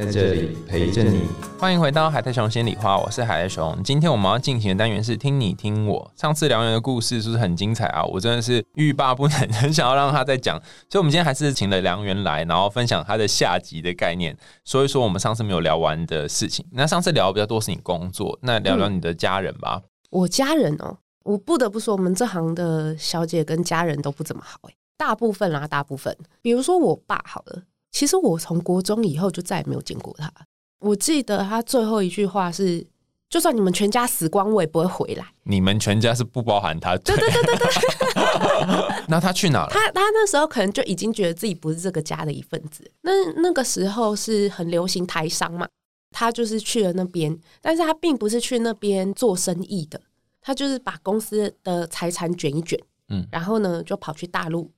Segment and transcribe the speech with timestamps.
[0.00, 1.28] 在这里陪着你。
[1.58, 3.78] 欢迎回到海苔熊心里话，我是海苔熊。
[3.82, 6.10] 今天我们要进行的单元是听你听我。
[6.16, 8.02] 上次梁源的故事是不是很精彩啊？
[8.04, 10.58] 我真的是欲罢不能，很想要让他再讲。
[10.88, 14.34] 所以，我们今天还是请了梁源来，然后分享他的下集的概念，
[14.64, 16.64] 说一说我们上次没有聊完的事情。
[16.72, 19.82] 那上次聊的比较多是你工作，那聊聊你的家人吧。
[20.08, 26.16] 我家人哦，我不得不说，我们这行的小姐跟家人都不怎么好哎，大部分啦，大部分。
[26.40, 30.32] 比如说我爸好了，其实我从国中以后就再也没有见过他。
[30.78, 32.86] 我记得他最后一句话是
[33.28, 35.26] ：“就算你们全家死光，我也不会回来。
[35.42, 37.68] 你们全家是不包含他，”对对对对对。
[39.08, 39.68] 那他去哪了？
[39.70, 42.90] 他他那时候可能就已经觉得自己不是这个家的一份子。
[43.02, 45.68] 那那个时候是很流行台商嘛，
[46.12, 50.00] 他就是去了那边，但是他并不是去那边做生意的，
[50.40, 54.70] 他就是把公司的财产卷一卷，嗯，然后呢就跑去大陆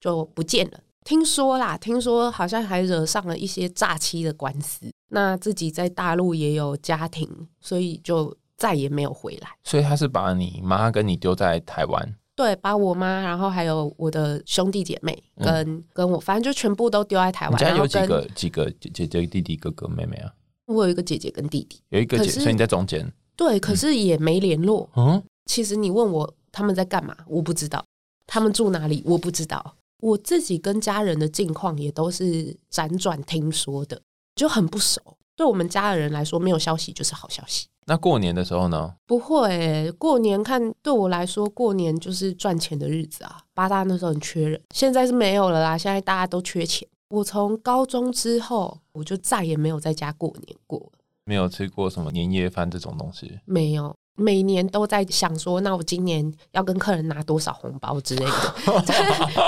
[0.00, 0.78] 就不见了。
[1.08, 4.92] 听说啦，听说好像还惹上了一些诈欺的官司。
[5.08, 7.26] 那自己在大陆也有家庭，
[7.62, 9.48] 所以就再也没有回来。
[9.64, 12.14] 所以他是把你妈跟你丢在台湾？
[12.36, 17.58] 对，把我妈，然后还有我的兄弟姐妹跟跟我，反正就全部都丢在台湾。
[17.58, 20.30] 家有几个几个姐姐姐弟弟哥哥妹妹啊？
[20.66, 23.10] 我有一个姐姐跟弟弟，有一个姐，所以你在中间。
[23.34, 24.86] 对，可是也没联络。
[24.94, 27.82] 嗯，其实你问我他们在干嘛，我不知道。
[28.26, 29.74] 他们住哪里，我不知道。
[30.00, 34.00] 我自己跟家人的近况也都是辗转听说的。
[34.34, 35.00] 就很不熟，
[35.34, 37.66] 对我们家的人来说，没有消息就是好消息。
[37.86, 38.94] 那过年的时候呢？
[39.04, 43.40] 不会，过年看对我来说，过年就是赚钱的日子啊。
[43.54, 45.76] 八大那时候很缺人，现在是没有了啦。
[45.76, 46.86] 现在大家都缺钱。
[47.08, 50.92] 我从高中之后，我就再也没有在家过年过，
[51.24, 53.40] 没有吃过什么年夜饭这种东西。
[53.46, 58.24] 没有，每年都在想说，那我今年要跟客人拿多少红包之类
[58.66, 58.84] 的。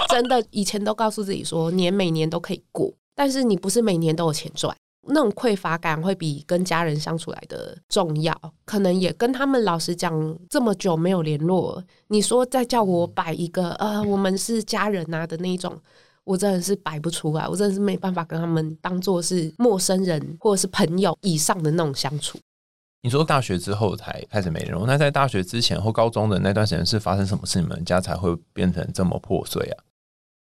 [0.09, 2.93] 真的，以前都告诉自己说，年每年都可以过。
[3.17, 4.75] 但是你不是每年都有钱赚，
[5.09, 8.35] 那种匮乏感会比跟家人相处来的重要。
[8.65, 15.77] 可能也跟他们老实讲，这么久没有联络，你说再叫我摆一个呃，我们是家人啊的那一种，
[16.25, 22.39] 我真的是摆不出来，我真的是没办法跟他们当做是陌生人或者是朋友以上的那种相处。
[23.03, 29.77] 你说大学之后才开始没联络，那在大学之前或高中的那段时间是发生什么事，你们家才会变成这么破碎啊？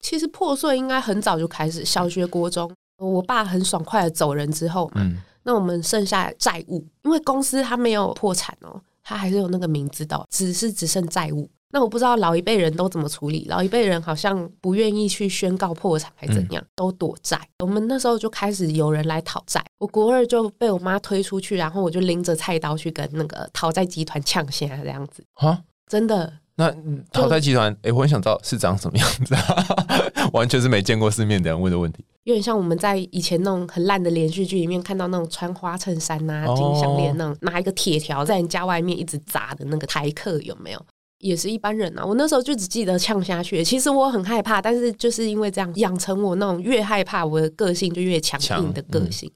[0.01, 11.51] 其实破碎应该很早就开始，小学、国中，我爸很爽快的走人之后，嗯，那我们剩下债务，因为公司他没有破产哦，他还是有那个名字的，只是只剩债务。
[11.71, 17.39] 那我不知道老一辈人都怎么处理，老一辈人好像不愿意去宣告破产，还怎样，都躲债。
[17.59, 26.33] 我们那时候就开始有人来讨债，我国二就被我妈推出去，然后我就拎着菜刀去跟那个讨债集团呛下这样子啊，真的。
[26.57, 26.75] 那
[27.13, 29.67] 讨债集团，哎，我很想知道是长什么样子，啊
[30.33, 32.05] 完全是没见过世面的人问的问题。
[32.25, 40.87] 有点像我们在以前那种很烂的连续剧里面看到那种穿花衬衫呐、金项链那种，拿一个铁条在人家外面一直砸的那个台客，有没有？
[41.19, 42.05] 也是一般人啊。
[42.05, 43.65] 我那时候就只记得呛下去。
[43.65, 49.31] 其实我很害怕，但是就是因为这样养成我那种越害怕，我的个性就越强硬的个性。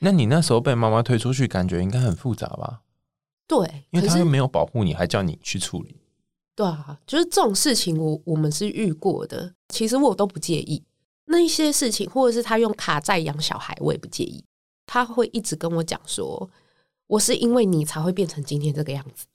[0.00, 2.82] 那你那时候被妈妈推出去，感觉应该很复杂吧？
[3.48, 5.96] 对，因为他又没有保护你，还叫你去处理。
[6.54, 9.54] 对啊，就是这种事情，我我们是遇过的。
[9.68, 10.82] 其实我都不介意
[11.26, 14.44] 那一些事情，或者是他用卡债养小孩，我也不介意。
[14.86, 16.48] 他会一直跟我讲说，
[17.06, 19.26] 我是因为你才会变成今天这个样子，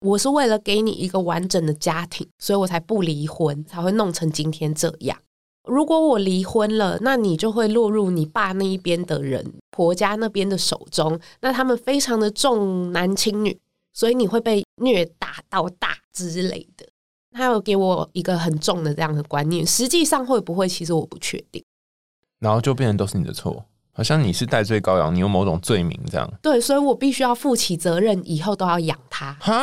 [0.00, 5.18] 我是为了给你一个完整的家庭，所以我才不离婚，才会弄成今天这样。
[5.64, 13.58] 如果我离婚了，那你就会落入你爸那一边的人，婆家那边的手中，那他们非常的重男轻女。
[13.92, 16.86] 所以你会被虐打到大之类的，
[17.32, 19.66] 他有给我一个很重的这样的观念。
[19.66, 21.64] 实际上会不会，其实我不确定。
[22.38, 23.64] 然后就变成都是你的错，
[23.96, 26.30] 好像你是戴罪羔羊，你有某种罪名这样。
[26.42, 29.34] 对，所以我必须要负起责任，以后都要养他。
[29.40, 29.56] 哈，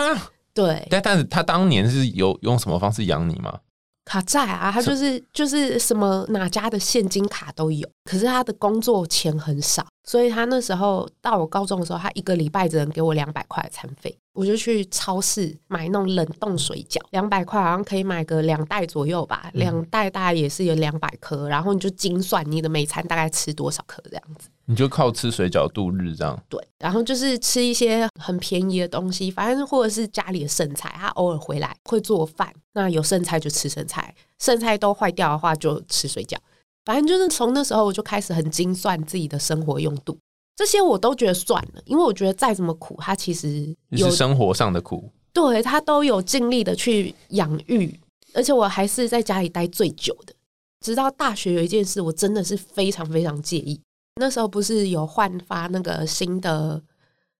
[0.55, 0.87] 对。
[0.89, 3.59] 但但是他当年是有用什么方式养你吗？
[4.05, 14.17] 卡债啊，他就是就是什么哪家的现金卡都有，可是他的工作钱很少，所以他那时候到我高中的时候，他一个礼拜只能给我两百块餐费。
[14.33, 24.49] 我就去超市买那种冷冻水饺，两百块好像可以买个两袋左右吧，两袋大概也是有两百颗，然后你就精算你的每餐大概吃多少颗这样子。
[24.65, 26.37] 你就靠吃水饺度日这样？
[26.49, 36.37] 对，然后就是吃一些很便宜的东西，反正或者是家里的剩菜，他偶尔回来会做饭，那有剩菜就吃剩菜，剩菜都坏掉的话就吃水饺。
[36.85, 40.17] 反正就是从那时候我就开始很精算自己的生活用度。
[40.55, 45.09] 这些我都觉得算了，因为我觉得再怎么苦，它其实有就是生活上的苦。
[45.31, 47.99] 对他都有尽力的去养育，
[48.33, 50.33] 而且我还是在家里待最久的。
[50.81, 53.81] 直到大学有一件事，我真的是非常非常介意。
[54.17, 56.79] 那时候不是有换发那个新的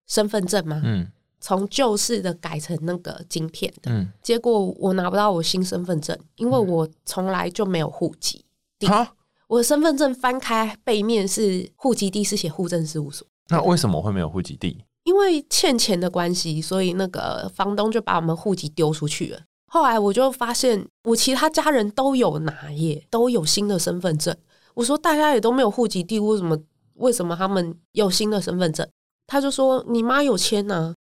[0.07, 0.81] 身份证吗？
[0.83, 1.07] 嗯
[1.45, 8.45] 从旧式的改成那个晶片的，嗯，结果我拿不到我新身份证，因为我从来就没有户籍。
[8.79, 9.13] 地哈，
[9.53, 14.83] 我的身份证翻开背面是户籍地是写户政事务所，那为什么会没有户籍地？
[15.03, 19.41] 因为欠钱的关系，所以那个房东就把我们户籍丢出去了。
[19.67, 24.35] 后来我就发现，我其他家人都有拿耶，都有新的身份证。
[24.73, 26.57] 我说大家也都没有户籍地，为什么
[26.95, 28.89] 为什么他们有新的身份证？
[29.27, 30.95] 他就说你妈有签呢、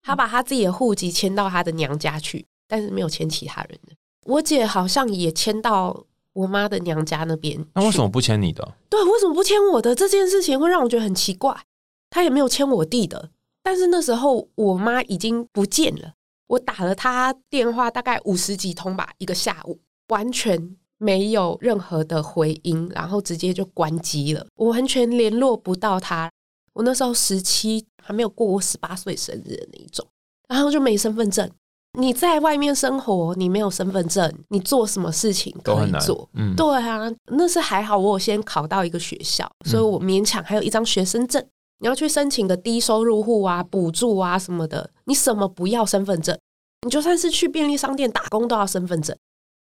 [0.00, 3.94] 他把他自己的户籍迁到他的娘家去，但是没有签其他人的。
[4.24, 7.64] 我姐好像也迁到我妈的娘家那边。
[7.74, 8.08] 那为什么？
[8.08, 8.74] 不签你的？
[8.88, 9.94] 对，为什么不签我的？
[9.94, 11.56] 这件事情会让我觉得很奇怪。
[12.08, 13.30] 他也没有签我弟的，
[13.62, 16.14] 但是那时候我妈已经不见了。
[16.48, 19.78] 我打了他电话，大概五十几通吧，一个下午，
[20.08, 26.28] 完全没有任何的回音，然后直接就关机了，我完全联络不到他。
[26.72, 30.04] 我那时候十七，还没有过我十八岁生日的那一种，
[30.48, 31.48] 然后就没身份证。
[31.98, 36.28] 你在外面生活，你没有身份证，你做什么事情可以做？。
[36.34, 41.44] 嗯，对啊，那是还好，我有先考到一个学校，所以我勉强还有一张学生证。
[41.80, 46.38] 你要去申请个低收入户啊、补助啊什么的，你什么不要身份证？
[46.82, 49.16] 你就算是去便利商店打工都要身份证。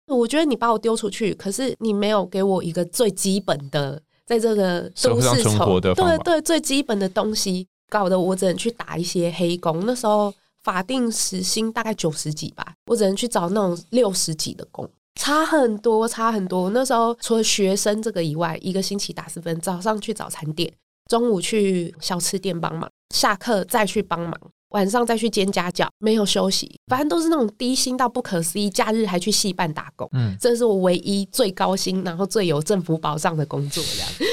[0.08, 9.84] 我觉得你把我丢出去，可是你没有给我一个最基本的，在这个都市丑活的对对最基本的东西，搞得我只能去打一些黑工。
[9.86, 10.32] 那时候
[10.62, 14.88] 法定时薪大概九十几吧，我只能去找那种六十几的工。
[15.14, 16.70] 差很多，差很多。
[16.70, 20.73] 那时候除了学生这个以外，一个星期打四分，早上去早餐店，
[21.11, 24.35] 中午去小吃店帮忙，下课再去帮忙，
[24.70, 30.09] 晚上再去兼家教，没有休息，反正都是那种低薪到不可思议，假日还去戏办打工。
[30.12, 34.31] 嗯，这是我唯一最高薪，然后最有政府保障的工作，这样。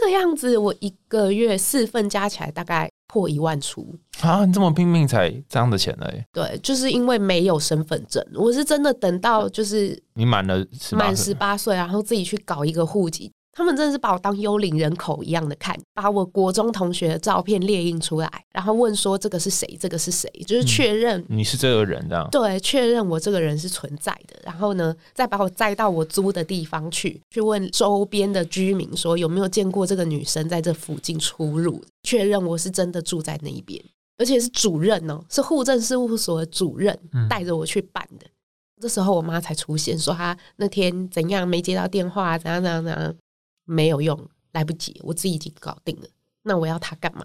[0.00, 3.94] 这个样子，我一个月四份加起来大概破一万出。
[4.22, 6.24] 啊，你这么拼命才这样的钱了耶？
[6.32, 13.30] 对，就是因为没有身份证，我是真的等到就是你满了满十八岁，然后自己去搞一个户籍。
[13.54, 22.26] 他们真的是把我当幽灵人口一样的看，把我国中同学的照片列印出来，然后问说这个是谁，这个是谁，就是确认、你是这个人这样。
[22.30, 33.82] 对，确认我这个人是存在的，然后呢，再把我载到我租的地方去，去问周边的居民说有没有见过这个女生在这附近出入，确认我是真的住在那一边，
[34.16, 38.26] 而且是主任哦，是户政事务所的主任嗯带着我去办的。
[38.80, 43.14] 这时候我妈才出现，说她那天怎样没接到电话，怎样怎样怎样，
[43.64, 46.08] 没有用，来不及，我自己已经搞定了。
[46.42, 47.24] 那我要他干嘛？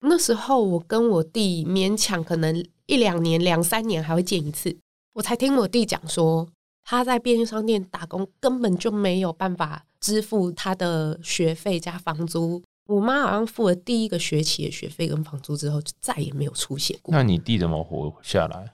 [0.00, 4.76] 那时候我跟我弟勉强可能一两年、两三年还会见一次，
[5.14, 6.48] 我才听我弟讲说，
[6.84, 12.62] 他在便利商店打工根本就没有办法支付他的学费加房租。
[12.86, 17.14] 我妈好像付了第一个学期的学费跟房租之后，就再也没有出现过。
[17.14, 18.72] 那你弟怎么活下来？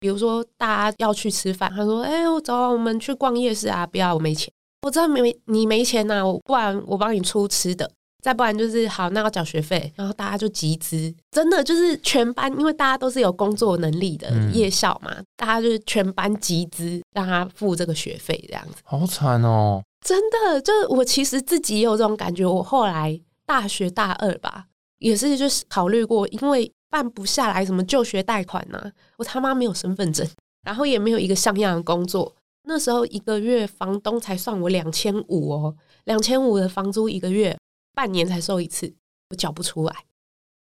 [0.00, 4.52] 比如说大家要去吃饭，他说：“哎、我走啊，我们去逛夜市啊！”不要，我没钱。
[4.84, 7.90] 我知道没你没钱呐、我不然我帮你出吃的，
[8.22, 9.90] 再不然就是好，那要缴学费。
[9.96, 18.74] 然后大家就集资，真的就是全班，因为大家都是有工作能力的、夜校嘛，大家就是全班集资让他付这个学费，这样子。
[18.84, 19.82] 好惨哦！
[20.06, 22.44] 真的，就我其实自己也有这种感觉。
[22.44, 24.66] 我后来大学大二吧，
[24.98, 30.28] 也是就是考虑过，因为办不下来什么就学贷款呐、我他妈没有身份证，
[30.62, 32.34] 然后也没有一个像样的工作。
[32.66, 37.56] 那时候一个月房东才算我两千五哦，两千五的房租一个月，
[37.94, 38.92] 半年才收一次，
[39.30, 40.04] 我缴不出来。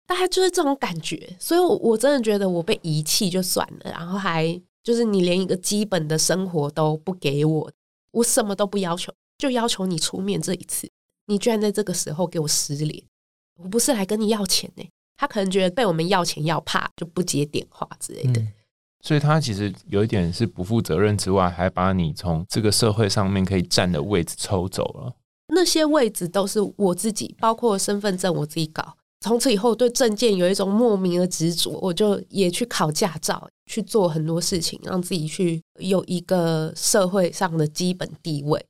[0.06, 7.70] 大概就是这种感觉，所以我，我真的觉得我被遗弃就算了，然后还就是你连一个基本的生活都不给我，
[8.12, 10.88] 我什么都不要求，就要求你出面这一次，
[11.26, 13.04] 你居然在这个时候给我失联，
[13.56, 14.88] 我不是来跟你要钱呢、
[15.18, 18.40] 他可能觉得被我们要钱要怕，就不接电话之类的。
[19.02, 25.14] 所以他其实有一点是不负责任之外，还把你从这个社会上面可以站的位置抽走了。
[25.54, 28.96] 那些位置都是我自己，包括身份证我自己搞。
[29.20, 38.64] 从此以后，对证件有一种莫名的执着，我就也去考驾照，去做很多事情，让自己去有一个社会上的基本地位。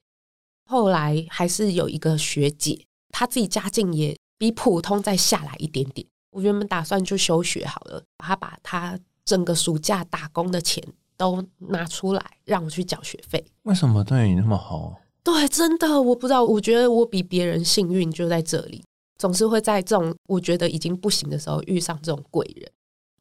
[0.67, 6.07] 后来还是有一个学姐，她自己家境也比普通再下来一点点。
[6.31, 10.83] 我原本打算就休学好了，她把她整个暑假打工的钱
[11.15, 13.45] 都拿出来，让我去缴学费。
[13.65, 14.99] 为什么对你那么好？
[15.23, 18.83] 对，真的，我不知道，我觉得我比别人幸运就在这里。
[19.19, 22.71] 总是会在这种我觉得已经不行的时候遇上这种贵人，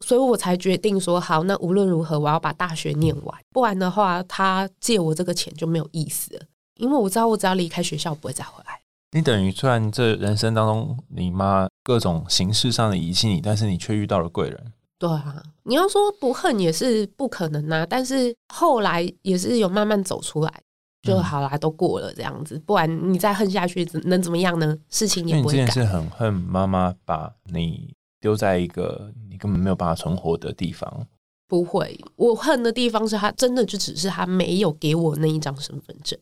[0.00, 6.42] 所以我才决定说好，那无论如何我要把大学念完，不然的话他借我这个钱就没有意思了，
[6.76, 8.80] 因为我知道我只要离开学校不会再回来。
[9.10, 14.72] 你等于虽然这人生当中你妈各种形式上的遗弃你，但是你却遇到了贵人。
[14.98, 20.62] 对啊，你要说不恨也是不可能啊，但是后来也是有慢慢走出来，
[21.02, 24.76] 就嗯好啦，都过了这样子，不然你再恨下去能怎么样呢？
[24.90, 25.66] 事情也不会改。
[25.66, 31.06] 之前是很恨妈妈把你丢在一个你根本没有办法存活的地方。
[31.46, 36.18] 不会，我恨的地方是他真的就只是他没有给我那一张身份证，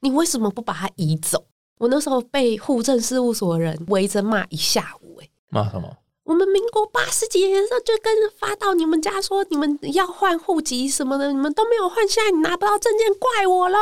[0.00, 1.46] 你为什么不把它移走？
[1.78, 5.96] 我那时候被户政事务所的人围着骂一下午、欸，骂什么？
[6.28, 13.78] 我们民国八十几年的时候就跟发到你们家说你们要换户籍什么的，你们都没有换，现在你拿不到证件，怪我喽！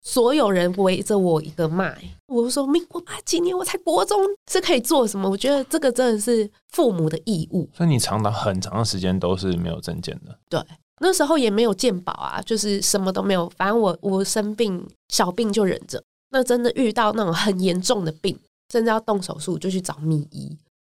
[0.00, 5.28] 所有人围着我一个骂、欸我就说民国八几年我才国中，这可以做什么？
[5.28, 7.68] 我觉得这个真的是父母的义务。
[7.74, 10.38] 所以你长达很长的时间都是没有证件的。
[10.48, 10.62] 对，
[11.00, 13.50] 那时候也没有健保啊，就是什么都没有。
[13.56, 16.00] 反正我我生病小病就忍着，
[16.30, 18.38] 那真的遇到那种很严重的病，
[18.70, 20.56] 甚至要动手术，就去找秘医。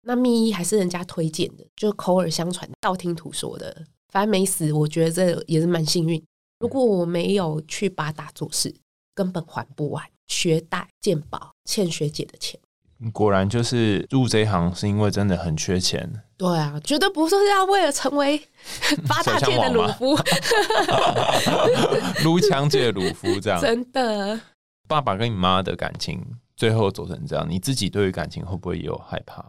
[0.09, 3.85] 那秘医还是人家推荐的，就口耳相传、道听途说的。
[4.09, 6.23] 反正没死，我觉得这也是蛮幸运。
[6.61, 8.75] 如果我没有去八大做事，
[9.15, 12.59] 根本还不完学贷、健保欠学姐的钱。
[13.13, 16.11] 果然就是入这一行是因为真的很缺钱。
[16.39, 18.43] 对啊，绝对不是要为了成为
[19.07, 20.19] 八大界的鲁夫，
[22.25, 23.61] 撸枪界的鲁夫这样。
[23.61, 24.41] 真的。
[24.89, 26.19] 爸爸跟你妈的感情
[26.57, 29.45] 最后走成这样，你自己对于感情会不会也有害怕？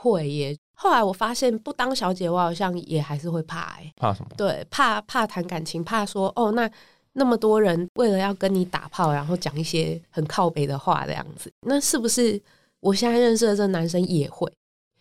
[0.00, 0.56] 会耶。
[0.74, 3.92] 后来我发现不当小姐，我好像也还是会怕哎。
[3.96, 4.28] 怕什么？
[4.36, 6.70] 对，怕怕谈感情，怕说哦，那
[7.14, 12.40] 那么多人为了要跟你打炮，然后讲一些很靠北的话的样子，那是不是
[12.80, 14.48] 我现在认识的这个男生也会？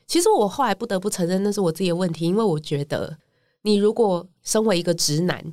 [0.08, 3.16] 其实我后来不得不承认，那是我自己的问题，因为我觉得
[3.62, 5.44] 你如果身为一个直男，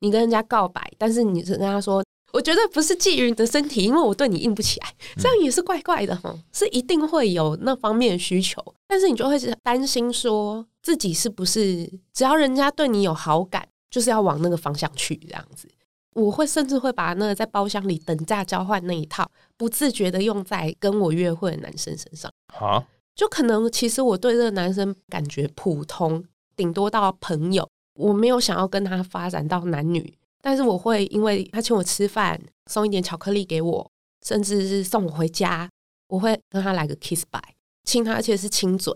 [0.00, 2.02] 你跟人家告白，但是你是跟他说。
[2.32, 6.32] 我觉得不是觊觎你的身体，因为我对你硬不起来，这样也是怪怪的哈。
[6.52, 15.68] 是一定会有那方面需求，但是你就会担心说自己是不是只要人家对你有好感，就是要往那个方向去这样子。
[16.14, 22.28] 我会甚至会把那个在包厢里等价交换那一套，不自觉的用在跟我约会的男生身上。
[22.58, 26.24] 啊，就可能其实我对这个男生感觉普通，
[26.56, 30.12] 顶多到朋友，我没有想要跟他发展到男女。
[30.42, 33.90] 但是我会因为他请我吃饭，送一点巧克力给我，
[34.26, 35.70] 甚至是送我回家，
[36.08, 37.38] 我会跟他来个 kiss by，
[37.84, 38.94] 亲他，而且是亲嘴。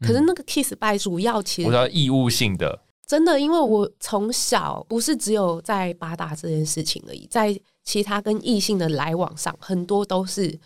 [0.00, 10.58] 可是那个 kiss by 主要其实我知道义务性的，真的，因为我从小不是只有在八大这件事情而已，在其他跟异性的来往上，很多都是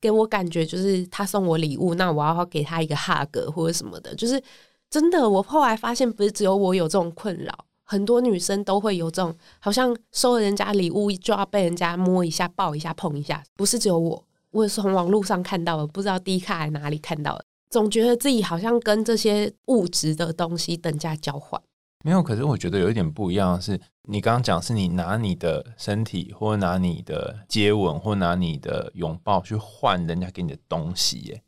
[0.00, 4.42] 给我感觉就是他送我礼物，那我要给他一个 hug 或者什么的，就是
[4.90, 5.30] 真的。
[5.30, 7.52] 我后来发现，不是只有我有这种困扰，
[7.84, 21.60] 很多女生都会有这种，好像收了人家礼物就要被人家摸一下、抱一下、碰一下，不是只有我，我也是从网络上看到的，不知道 D 卡哪里看到的，总觉得自己好像跟这些物质的东西等价交换。
[22.04, 22.22] 没有。
[22.22, 31.42] 可是我觉得有一点不一样的是，你刚刚讲是你拿你的身体，或拿你的接吻，或拿你的拥抱去换人家给你的东西，耶。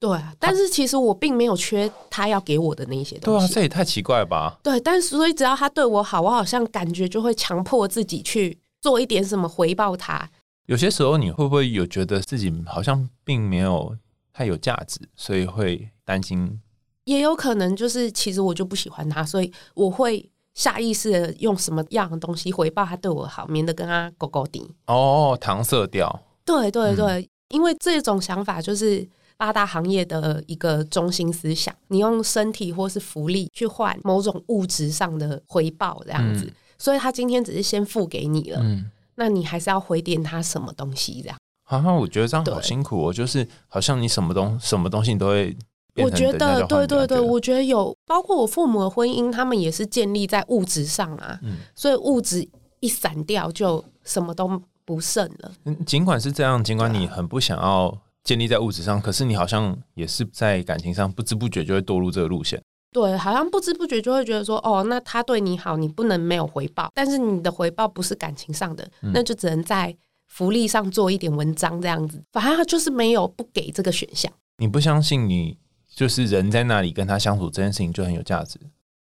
[0.00, 3.48] 对啊，但是其实我并没有缺他要给我的那些东西对啊。
[3.54, 4.58] 这也太奇怪吧？
[4.62, 10.30] 对，但是所以只要他对我好，我好像感觉就会强迫自己去做一点什么回报他。
[10.66, 13.96] 有些时候你会不会有觉得自己好像并没有
[14.32, 16.60] 太有价值，所以会担心？
[17.04, 24.68] 也有可能就是其实我就不喜欢他，所以我会下意识的用什么样的东西回报他对我好，免得跟他勾勾顶。
[24.86, 26.22] 哦，搪塞掉。
[26.44, 36.44] 对对对，因为这种想法就是八大行业的一个中心思想，你用身体或是福利去换某种物质上的回报，这样子。
[36.44, 38.90] 嗯所以他今天只是先付给你了，嗯，
[39.20, 41.36] 那你还是要回点他什么东西这样。
[41.64, 45.54] 好像我觉得这样好辛苦哦，就是好像你什么东什么东西你都会
[45.96, 52.48] 我觉得，对对对，我觉得有，包括我父母的婚姻，他们也是建立在物质上啊，嗯所以物质
[52.80, 55.52] 一散掉，就什么都不剩了。
[55.66, 62.60] 嗯尽管是这样，尽管你很不想要建立在物质上，可是你好像也是在感情上不知不觉就会堕入这个路线。
[62.92, 72.22] 对，好像不知不觉就会觉得说，哦，那他对你好，你不能没有回报，但是你的回报不是感情上的，嗯那就只能在福利上做一点文章这样子。
[72.32, 74.32] 反正他就是没有不给这个选项。
[74.58, 75.56] 你不相信你
[75.88, 78.58] 就是人在那里跟他相处这件事情就很有价值。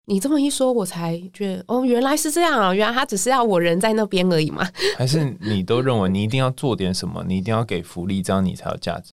[0.05, 2.73] 你这么一说，我才觉得，哦，原来是这样啊！
[2.73, 4.67] 原来他只是要我人在那边而已嘛。
[4.97, 9.11] 还是你都认为你一定要做点什么，你一定要给福利，这样你才有价值？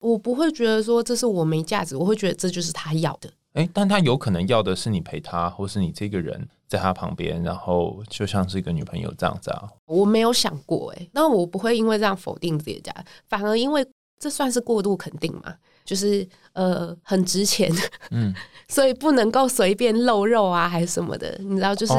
[0.00, 3.30] 我不会觉得说这是我没价值，我会觉得这就是他要的。
[3.52, 9.68] 哎，但他有可能要的是你陪他，或是你这个人在他旁边，然后就像是一个女朋友这样子啊。
[9.86, 13.84] 我没有想过哎，那我不会因为这样否定自己的价，反而因为
[14.18, 15.52] 这算是过度肯定嘛，
[15.84, 17.68] 就是呃很值钱，
[18.12, 18.32] 嗯，
[18.68, 21.92] 所以不能够随便露肉啊，还是什么的，你知道，就是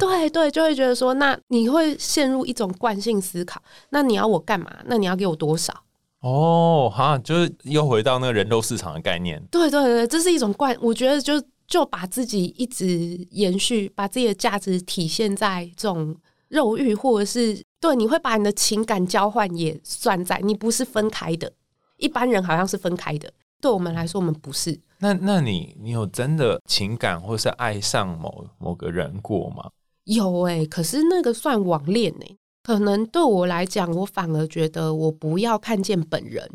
[0.00, 4.78] 对对，就会觉得说，那你会陷入一种惯性思考，那你要我干嘛？
[4.86, 5.72] 那你要给我多少？
[6.20, 9.40] 哦，哈，就是又回到那个人肉市场的概念。
[9.50, 12.86] 对对对，这是一种惯，我觉得就就把自己一直
[13.30, 16.16] 延续，把自己的价值体现在这种
[16.48, 21.52] 肉欲，或者是对，你会把你的情感交换也算在，你不是分开的。
[21.98, 24.80] 一般人好像是分开的，对我们来说，我们不是。
[24.98, 29.70] 那那你你有真的情感或是爱上某某个人过吗？
[30.04, 32.36] 有哎，可是那个算网恋哎。
[32.68, 36.46] 可能对我来讲，我反而觉得我不要看见本人，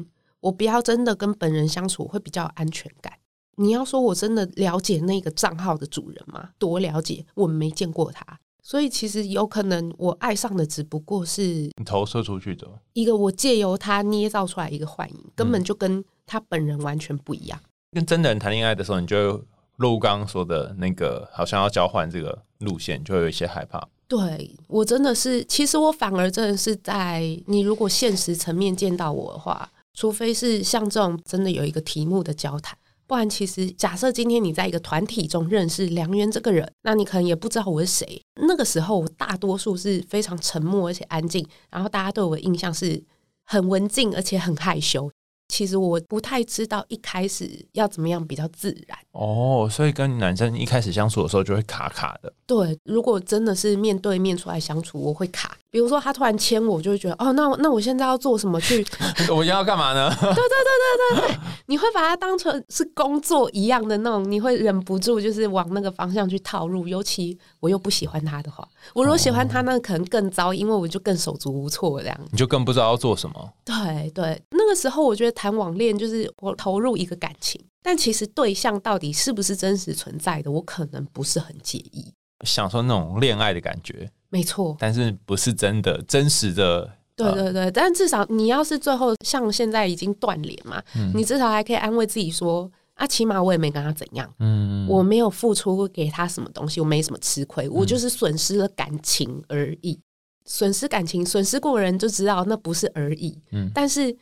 [0.42, 3.12] 我不要真的跟本人相处会比较安全感。
[3.56, 6.50] 你要说我真的了解那个账号的主人吗？
[6.60, 8.24] 多了解，我没见过他，
[8.62, 17.60] 所以其实有可能我爱上的只不过是你投射出去的一个，我借由他捏造出来一个幻影，根本就跟他本人完全不一样。
[17.92, 19.44] 跟真的人谈恋爱的时候，你就
[19.78, 23.90] 陆刚说的那个，好像要交换这个路线，就会有一些害怕。
[24.16, 32.78] 对我真的是，其实我反而真的是在你如果现实层面见到我的话，除非是像这种真的有一个题目的交谈，
[33.08, 38.22] 不然其实假设今天你在一个团体中认识梁渊这个人，那你可能也不知道我是谁。
[38.36, 43.04] 那个时候我大多数是非常沉默而且安静，然后大家对我的印象是
[43.46, 45.10] 很文静而且很害羞。
[45.54, 52.34] 其实我不太知道一开始要怎么样比较自然哦，所以跟男生一开始相处的时候就会卡卡的。
[52.48, 55.56] 对，如果真的是面对面出来相处，我会卡。
[55.74, 58.86] 比如说他突然牵我，就会觉得哦，那那我现在要做什么去？
[59.36, 60.08] 我要干嘛呢？
[60.22, 66.88] 对对对对对对，你会把它当成是工作一样的那种，你会忍不住就是往那个方向去套路。
[66.88, 68.64] 尤其我又不喜欢他的话，
[68.94, 72.20] 我如果喜欢他，那可能更糟，因为我就更手足无措这样。
[72.32, 73.54] 你就更不知道要做什么。
[73.66, 82.14] 对对，那个时候我觉得谈网恋就是我投入一个感情，但其实对象到底是不是真实存在的，我可能不是很介意。
[82.46, 84.12] 享受那种恋爱的感觉。
[84.34, 86.90] 没错，但是不是真的真实的？
[87.16, 90.82] 对对对，但至少你要是最后像现在已经断联嘛，
[91.14, 100.00] 你至少还可以安慰自己说啊，起码我也没跟他怎样，嗯，我没有付出给他什么东西，我没什么吃亏，我就是损失了感情而已。
[100.46, 103.40] 损失感情，损失过人就知道那不是而已。
[103.52, 104.14] 嗯，但是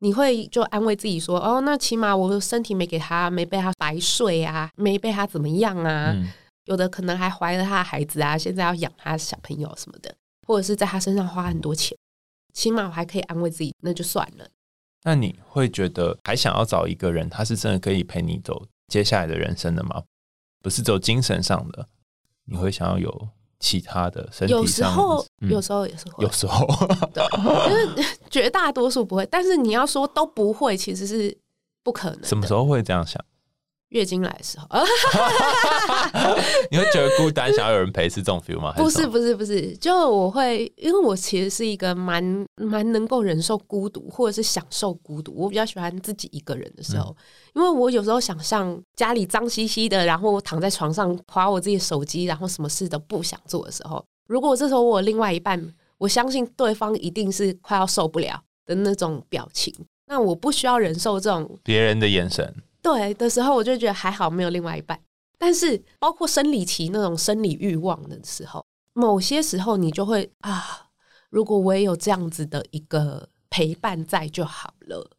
[0.00, 6.14] 你会就安慰自己说，哦，那起码我身体没给他，没被他白睡啊，没被他怎么样啊。
[6.64, 10.14] 有的可能还怀了他的孩子啊，现在要养他小朋友什么的，
[10.46, 11.96] 或者是在他身上花很多钱，
[12.52, 14.48] 起码我还可以安慰自己，那就算了。
[15.02, 20.02] 那你会觉得还想要找一个人，他是真的可以陪你走接下来的人生的吗？
[20.62, 21.88] 不是走精神上的，
[22.46, 23.28] 你会想要有
[23.60, 24.60] 其他的身体上？
[24.60, 26.66] 有时候，有时候也是会，有时候，
[27.14, 29.26] 就是 绝大多数不会。
[29.26, 31.36] 但是你要说都不会，其实是
[31.82, 32.24] 不可能。
[32.24, 33.22] 什么时候会这样想？
[33.94, 34.66] 月经来的时候，
[36.68, 38.72] 你会觉得孤单，想要有人陪是这种 feel 吗？
[38.76, 45.32] 不是，不是，不是，就我会，因为我其实是一个蛮蛮能够忍受孤独，或者是享受孤独。
[45.36, 47.16] 我比较喜欢自己一个人的时候，
[47.54, 59.72] 因为我有时候想象家里脏兮兮的，然后我躺在床上划我自己手机，然后什么事都不想做的时候，如果这时候我另外一半，我相信对方一定是快要受不了的那种表情，
[60.08, 62.52] 那我不需要忍受这种别人的眼神。
[62.84, 65.00] 对的时候，我就觉得还好没有另外一半。
[65.38, 70.90] 但是，包括生理期那种生理欲望的时候，某些时候你就会啊，
[71.30, 75.16] 如果我也有这样子的一个陪伴在就好了。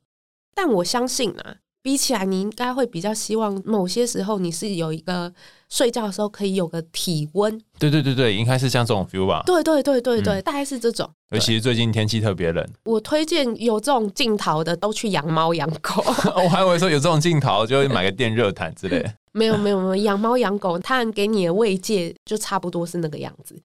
[0.54, 1.58] 但我相信啊。
[1.86, 5.32] 比起来，你应该会比较希望某些时候你是有一个
[5.69, 7.62] 睡觉的时候可以有个体温。
[7.78, 9.43] 对对对对，应该是像这种 feel 吧。
[9.45, 11.08] 对对对对对，大概是这种。
[11.30, 16.04] 尤其是最近天气特别冷，我推荐有这种镜头的都去养猫养狗。
[16.43, 19.06] 我还以为说有这种镜头就会买个电热毯之类。
[19.32, 23.62] 没有没有没有，养猫养狗，它给你的慰藉就差不多是那个样子。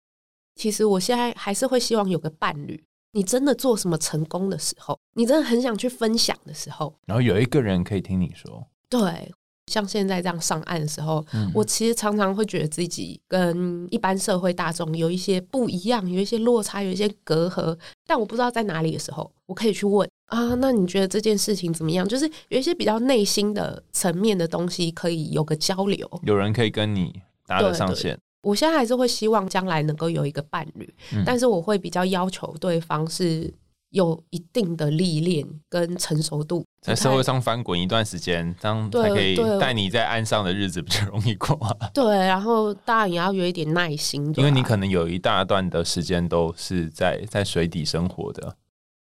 [0.57, 2.85] 其实我现在还是会希望有个伴侣。
[3.13, 9.33] 你真的做什么成功的时候，你真的很想去分享的时候，然后有一个人可以听你说，对，
[9.67, 22.07] 像现在这样上岸的时候，我其实常常会觉得自己跟一般社会大众有一些不一样，有一些落差，有一些隔阂，但我不知道在哪里的时候，我可以去问啊，那你觉得这件事情怎么样？
[22.07, 28.19] 就是有一些比较内心的层面的东西，可以有个交流，有人可以跟你搭得上线。
[28.43, 30.95] 我现在还是会希望将来能够有一个伴侣，
[31.27, 33.53] 但是我会比较要求对方是
[33.91, 41.77] 有一定的历练跟成熟度，在社会上翻滚一段时间，这样才可以带你在岸上的日子比较容易过啊。
[41.93, 48.57] 对，然后当然也要有一点耐心，因为你啊可能有一大段的时间都是在在水底生活的，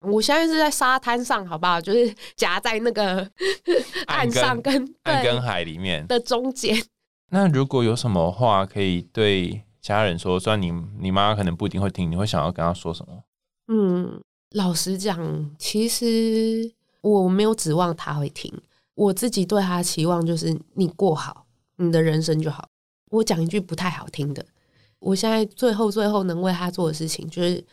[0.02, 1.80] 我现在是在沙滩上，好不好？
[1.80, 3.26] 就是夹在那个
[4.06, 6.06] 岸岸上跟对岸跟海里面。
[6.06, 6.76] 的中间。
[7.30, 13.24] 那如果有什么话可以对家人说，虽然你你妈可能不一定会听，你会想要跟她说什么？
[13.68, 18.52] 嗯，老实讲，其实我没有指望他会听，
[18.94, 22.68] 我自己对他的期望就是你过好你的人生就好。
[23.10, 24.44] 我讲一句不太好听的，
[24.98, 27.64] 我现在最后最后能为他做的事情，就是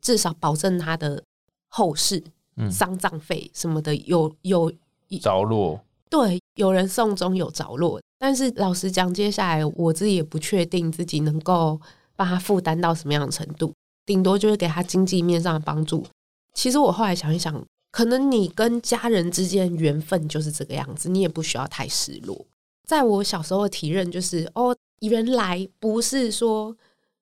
[0.00, 1.22] 至少保证他的
[1.68, 2.22] 后事、
[2.56, 4.72] 嗯丧葬费什么的有有
[5.20, 11.80] 着落，对，有人送终有着落，但是老实讲，接下来我自己也不确定自己能够
[12.16, 13.72] 帮他负担到什么样的程度，
[14.04, 16.04] 顶多就是给他经济面上的帮助。
[16.52, 22.44] 其实我后来想一想，可能你跟家人之间缘分就是这个样子，你也不需要太失落。
[22.84, 26.76] 在我小时候的体认就是，哦，原来不是说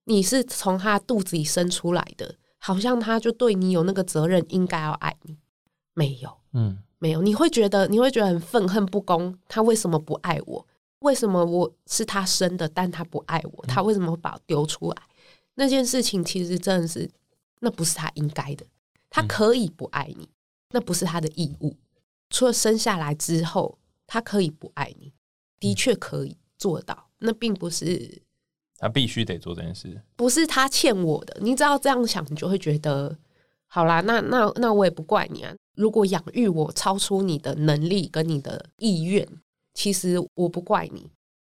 [0.04, 5.36] 你是从他肚子里生出来的，好像他就对你有那个责任，应该要爱你，
[5.92, 6.30] 没有。
[6.54, 10.66] 嗯，没有，你会觉得你会觉得很愤恨不公，他为什么不爱我？
[11.00, 13.64] 为什么我是他生的，但他不爱我？
[13.66, 14.96] 他为什么会把我丢出来？
[15.54, 17.10] 那件事情其实真的是，
[17.60, 18.66] 那不是他应该的。
[19.08, 20.28] 他可以不爱你，
[20.70, 21.76] 那不是他的义务。
[22.28, 25.12] 除了生下来之后，他可以不爱你，
[25.60, 27.08] 的确可以做到。
[27.18, 28.20] 那并不是
[28.78, 30.02] 他必须得做这件事。
[30.16, 33.16] 不是他欠我的，你只要这样想，你就会觉得，
[33.66, 35.54] 好啦，那那那我也不怪你啊。
[35.76, 39.26] 如果养育我超出你的能力跟你的意愿，
[39.76, 41.08] 其实我不怪你。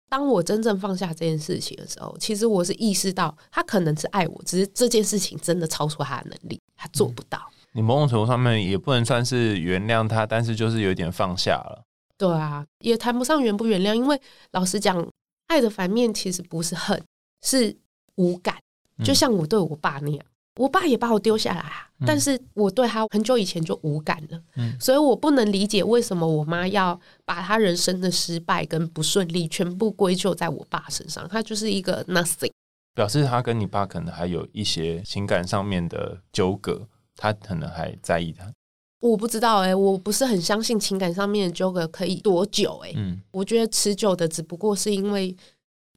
[0.08, 7.40] 当我真正放下这件事情的时候，其实我是意识到他可能是爱我，只是这件事情真的超出他的能力，他做不到。
[7.72, 11.82] 你某种程度上面也不能算是原谅他，但是就是有点放下了。
[12.18, 14.20] 对啊，也谈不上原不原谅，因为
[14.52, 15.04] 老实讲，
[15.46, 17.02] 爱的反面其实不是恨，
[17.42, 17.74] 是
[18.16, 18.56] 无感。
[18.98, 20.24] 嗯就像我对我爸那样，
[20.56, 32.50] 我爸也把我丢下来啊，嗯但是我对他很久以前就无感了，嗯所以我不能理解为什么我妈要把他人生的失败跟不顺利全部归咎在我爸身上，他就是一个 nothing。
[32.94, 36.86] 表示他跟你爸可能还有一些情感上面的纠葛，
[37.16, 38.52] 他可能还在意他。
[39.00, 45.34] 我不知道哎、我不是很相信情感上面的纠葛可以多久哎、嗯，我觉得持久的只不过是因为，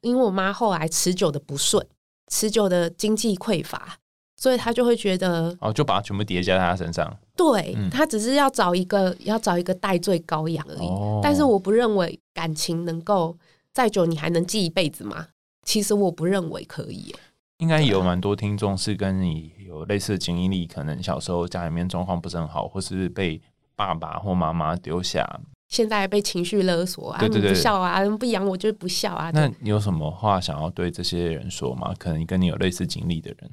[0.00, 1.86] 因为我妈后来持久的不顺，
[2.32, 3.98] 持久的经济匮乏，
[4.36, 7.16] 所以他就会觉得，哦，就把它全部叠加在他身上。
[7.34, 10.86] 对、嗯她只是要找一个要找一个代罪羔羊而已。
[10.86, 13.36] 哦但是我不认为感情能够
[13.72, 15.26] 再久，你还能记一辈子吗？
[15.64, 17.14] 其实我不认为可以耶。
[17.58, 23.40] 应该有蛮多听众是跟你有类似的经历，可能小时候家里面状况不是很好，或是被
[23.74, 25.40] 爸爸或妈妈丢下。
[25.68, 29.30] 现在被情绪勒索啊，对对对你不孝啊，不养我就是不孝啊。
[29.32, 31.92] 那你有什么话想要对这些人说吗？
[31.98, 33.50] 可能跟你有类似经历的人，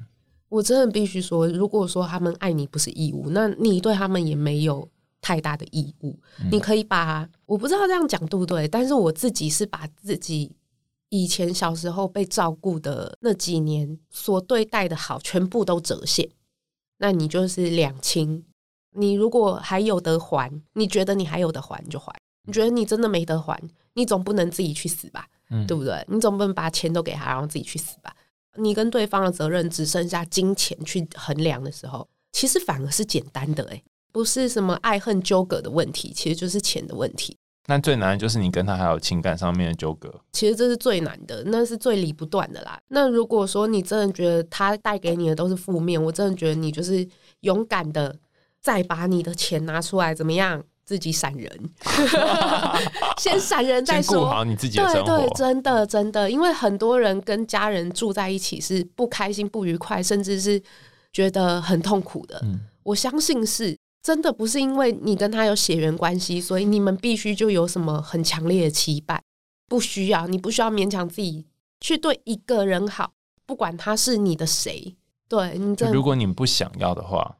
[0.54, 4.88] 我真的必须说，如果说他们爱你不是义务，那你对他们也没有
[5.20, 6.16] 太大的义务。
[6.38, 10.52] 嗯你可以把我不知道这样讲对不对，但是我自己是把自己
[11.08, 16.28] 以前小时候被照顾的那几年所对待的好，全部都折现。
[16.98, 18.44] 那你就是两清。
[18.96, 22.12] 你如果还有得还，你觉得你还有得还就还；
[22.46, 23.60] 你觉得你真的没得还，
[23.94, 25.26] 你总不能自己去死吧？
[25.50, 26.04] 嗯对不对？
[26.08, 28.14] 你总不能把钱都给他，然后自己去死吧？
[28.56, 37.36] 你跟对方的责任只剩下金钱去衡量的时候，其实反而是简单的、欸，不是什么爱恨纠葛的问题，其实就是钱的问题。
[37.66, 40.14] 那最难的就是你跟他还有情感上面的纠葛。
[40.32, 42.78] 其实这是最难的，那是最理不断的啦。
[42.88, 47.08] 那如果说你真的觉得他带给你的都是负面，我真的觉得你就是
[47.40, 48.14] 勇敢的
[48.60, 50.62] 再把你的钱拿出来，怎么样？
[50.84, 51.70] 自己闪人，
[53.18, 54.26] 先闪人再说。
[54.28, 60.62] 好你自己的生对对，真的真的，因为很多人跟家人住在一起是不开心、不愉快，甚至是
[61.12, 62.40] 觉得很痛苦的。
[62.44, 69.22] 嗯我相信是真的，不是因为你跟他有血缘关系，所以你们必须就有什么很强烈的期待，
[69.66, 71.46] 不需要，你不需要勉强自己
[71.80, 73.12] 去对一个人好，
[73.46, 74.94] 不管他是你的谁。
[75.26, 77.38] 对你如果你不想要的话，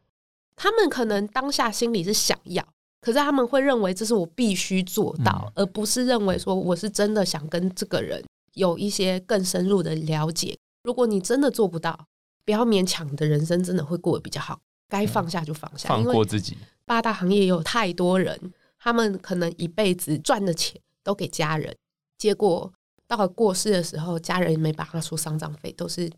[0.57, 2.65] 他们可能当下心里是想要，
[3.05, 10.57] 可是他们会认为这是我必须做到，嗯而不是认为说我是真的想跟这个人有一些更深入的了解。
[10.85, 12.07] 如果你真的做不到，
[12.47, 14.59] 不要勉强，你的人生真的会过得比较好。
[14.89, 16.57] 该放下就放下，放过自己。
[16.87, 21.77] 八大行业有太多人，他们可能一辈子赚的钱都给家人，
[22.17, 22.73] 结果
[23.07, 26.11] 到了过世的时候，家人没帮他出丧葬费，都是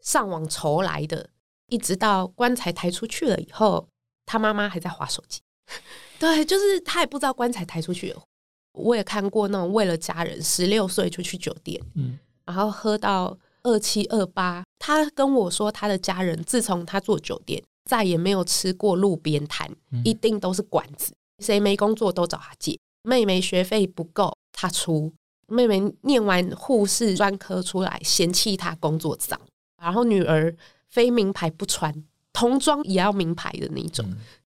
[0.00, 1.28] 上网筹来的。
[1.68, 3.88] 一直到棺材抬出去了以后，
[4.26, 5.40] 他妈妈还在划手机。
[6.22, 8.14] 对，就是他也不知道棺材抬出去。
[8.74, 14.62] 我也看过那种为了家人，十六岁就去酒店，嗯然后喝到二七二八。
[14.78, 19.68] 他跟我说，他的家人自从他做酒店，再也没有吃过路边摊，
[20.04, 21.12] 一定都是馆子。
[21.40, 22.78] 谁没工作都找他借。
[23.02, 25.12] 妹妹学费不够，他出。
[25.48, 29.38] 妹妹念完护士专科出来，嫌弃他工作脏。
[29.82, 30.54] 然后女儿
[30.88, 31.92] 非名牌不穿，
[32.32, 34.08] 童装也要名牌的那种。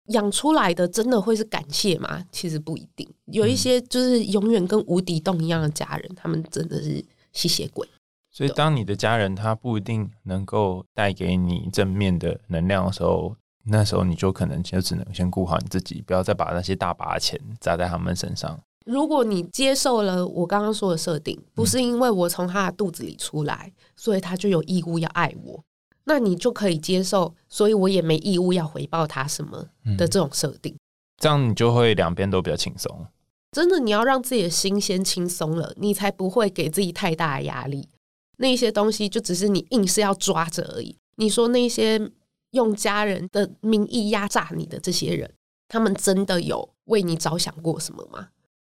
[0.07, 2.23] 养出来的真的会是感谢吗？
[2.31, 3.07] 其实不一定。
[3.25, 7.87] 有一些就是永远跟无底洞一样的家人，他们真的是吸血鬼。
[8.29, 13.35] 所以，当你的家人他不一定能够带给你正面的能量的时候，
[13.65, 18.59] 那时候你就可能就只能先顾好你自己，不要再把那些大把的钱砸在他们身上。
[18.85, 25.63] 如果你接受了我刚刚说的设定，不是因为我从他的肚子里出来，所以他就有义务要爱我，
[26.05, 30.75] 那你就可以接受，所以我也没义务要回报他什么的这种设定。
[31.17, 33.05] 这样你就会两边都比较轻松。
[33.51, 37.89] 真的，你要让自己的心先轻松了，你才不会给自己太大的压力。
[38.37, 40.97] 那些东西就只是你硬是要抓着而已。
[41.17, 42.09] 你说那些
[42.51, 45.31] 用家人的名义压榨你的这些人，
[45.67, 48.29] 他们真的有为你着想过什么吗？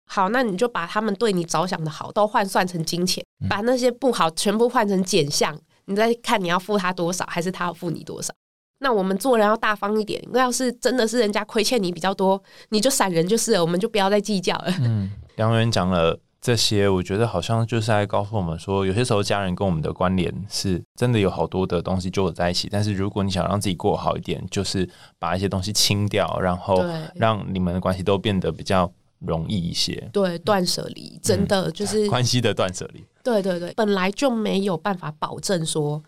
[0.08, 8.34] 好，那你就把他们对你着想的好都换算成金钱，把那些不好全部换成减项，你再看你要付他多少，还是他要付你多少？
[8.80, 10.22] 那我们做人要大方一点。
[10.34, 14.74] 要是真的是人家亏欠你比较多，你就闪人就是了，我们就不要再计较了。
[14.82, 26.84] 嗯，梁元讲了这些，我觉得好像就是在告诉我们说，有些时候家人跟我们的关联是真的有好多的东西就在一起，但是如果你想让自己过好一点，就是把一些东西清掉，然后
[27.16, 30.10] 让你们的关系都变得比较容易一些。
[30.12, 36.02] 对，断舍离真的就是关系的断舍离，对对对，本来就没有办法保证说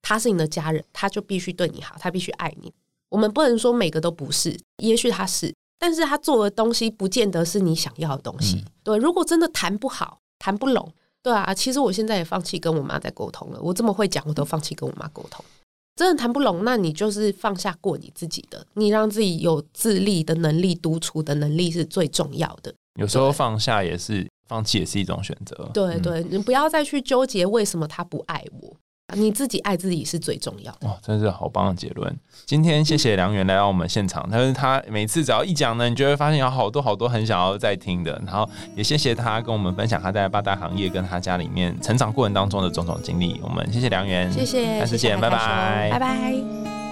[0.00, 2.72] 他是你的家人，他就必须对你好，他必须爱你。
[3.08, 8.64] 我们不能说每个都不是，也许他是，但是他做的东西不见得是你想要的东西。
[8.82, 13.60] 对，如果真的谈不好，谈不拢，对啊，其实我现在也放弃跟我妈在沟通了。
[13.60, 15.44] 我这么会讲，我都放弃跟我妈沟通。
[15.94, 22.74] 真的谈不拢，那你就是放下过你自己的，你让自己有自立的能力、独处的能力是最重要的。
[22.98, 25.54] 有时候放下也是放弃，也是一种选择。
[25.58, 28.76] 嗯对对，你不要再去纠结为什么他不爱我，
[29.14, 30.88] 你自己爱自己是最重要的。
[30.88, 32.16] 哇，真是好棒的结论！
[32.46, 38.12] 今天谢谢梁元来到我们现场，但是他每次只要一讲呢，你就会发现有好多好多很想要再听的。
[38.24, 43.38] 然后也谢谢他跟我们分享他在八大行业跟他家里面成长过程当中的种种经历。
[43.42, 46.91] 我们谢谢梁元，谢谢，下次见，拜拜，拜拜。